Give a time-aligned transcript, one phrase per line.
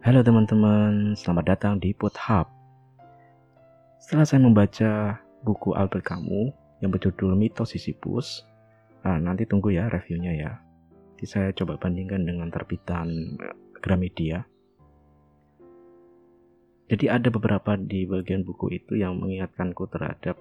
[0.00, 2.48] Halo teman-teman, selamat datang di Put Hub.
[4.00, 8.48] Setelah saya membaca buku Albert Camus yang berjudul Mitos Sisyphus,
[9.04, 10.56] nah, nanti tunggu ya reviewnya ya.
[10.56, 14.40] Nanti saya coba bandingkan dengan terbitan eh, Gramedia.
[16.88, 20.40] Jadi ada beberapa di bagian buku itu yang mengingatkanku terhadap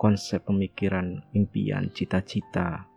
[0.00, 2.88] konsep pemikiran, impian, cita-cita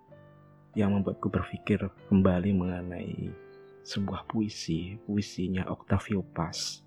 [0.79, 3.48] yang membuatku berpikir kembali mengenai
[3.83, 6.83] sebuah puisi, puisinya Octavio Paz.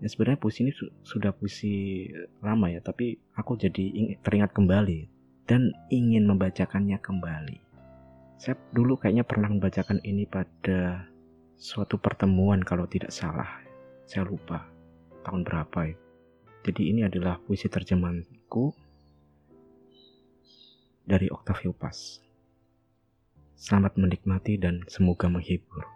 [0.00, 2.04] Ya sebenarnya puisi ini su sudah puisi
[2.44, 5.08] lama ya, tapi aku jadi teringat kembali
[5.48, 7.58] dan ingin membacakannya kembali.
[8.36, 11.08] Saya dulu kayaknya pernah membacakan ini pada
[11.56, 13.48] suatu pertemuan kalau tidak salah.
[14.04, 14.68] Saya lupa
[15.24, 15.96] tahun berapa ya.
[16.66, 18.74] Jadi ini adalah puisi terjemahanku
[21.06, 22.20] dari Octavio Paz.
[23.56, 25.95] Selamat menikmati dan semoga menghibur.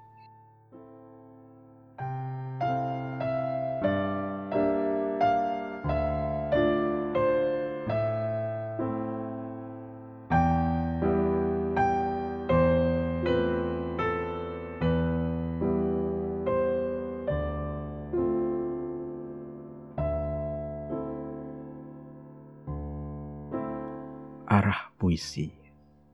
[24.51, 25.47] Arah puisi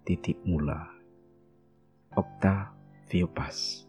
[0.04, 0.76] Titik mula.
[2.12, 2.68] Okta
[3.08, 3.88] Viopas.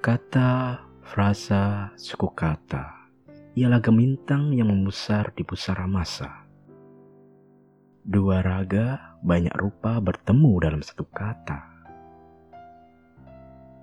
[0.00, 3.12] Kata, frasa, suku kata
[3.52, 6.48] Ialah gemintang yang membesar di pusara masa.
[8.00, 11.60] Dua raga banyak rupa bertemu dalam satu kata.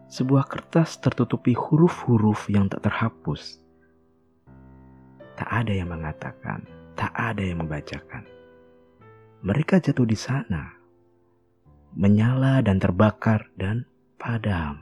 [0.10, 3.67] Sebuah kertas tertutupi huruf-huruf yang tak terhapus
[5.38, 6.66] Tak ada yang mengatakan,
[6.98, 8.26] tak ada yang membacakan.
[9.46, 10.74] Mereka jatuh di sana,
[11.94, 13.86] menyala dan terbakar dan
[14.18, 14.82] padam.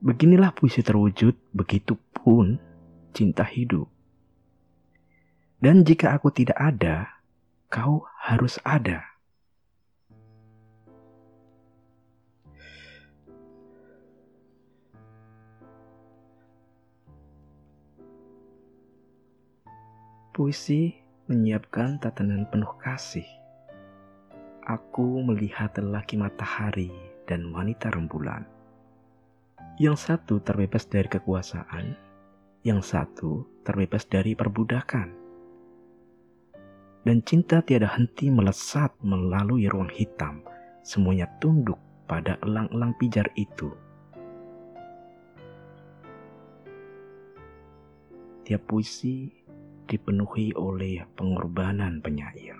[0.00, 2.56] Beginilah puisi terwujud, begitupun
[3.12, 3.92] cinta hidup.
[5.60, 7.20] Dan jika aku tidak ada,
[7.68, 9.09] kau harus ada.
[20.30, 20.94] Puisi
[21.26, 23.26] menyiapkan tatanan penuh kasih.
[24.62, 26.94] Aku melihat lelaki matahari
[27.26, 28.46] dan wanita rembulan.
[29.82, 31.98] Yang satu terbebas dari kekuasaan,
[32.62, 35.10] yang satu terbebas dari perbudakan.
[37.02, 40.46] Dan cinta tiada henti melesat melalui ruang hitam,
[40.86, 43.74] semuanya tunduk pada elang-elang pijar itu.
[48.46, 49.39] Tiap puisi
[49.90, 52.54] dipenuhi oleh pengorbanan penyair.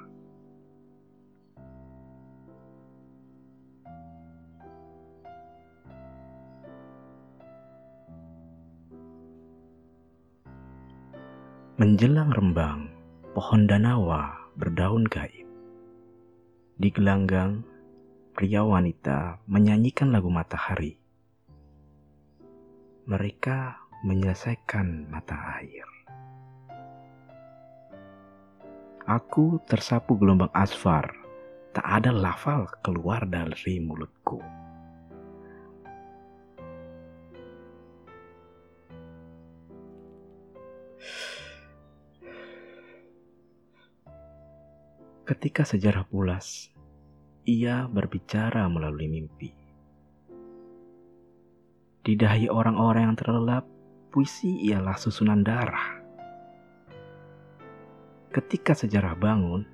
[11.80, 12.92] Menjelang rembang,
[13.32, 15.48] pohon danawa berdaun gaib.
[16.76, 17.64] Di gelanggang,
[18.36, 21.00] pria wanita menyanyikan lagu matahari.
[23.08, 25.88] Mereka menyelesaikan mata air.
[29.10, 31.10] Aku tersapu gelombang asfar.
[31.74, 34.38] Tak ada lafal keluar dari mulutku.
[45.26, 46.70] Ketika sejarah pulas,
[47.42, 49.50] ia berbicara melalui mimpi.
[52.06, 53.66] Di dahi orang-orang yang terlelap,
[54.14, 55.99] puisi ialah susunan darah
[58.30, 59.66] ketika sejarah bangun,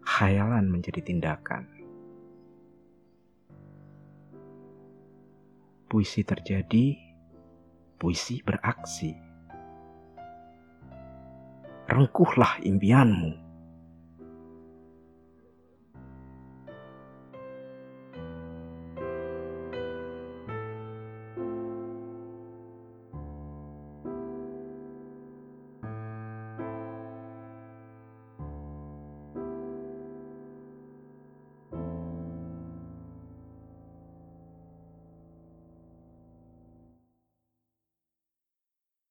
[0.00, 1.68] khayalan menjadi tindakan.
[5.86, 6.96] Puisi terjadi,
[8.00, 9.12] puisi beraksi.
[11.86, 13.45] Rengkuhlah impianmu.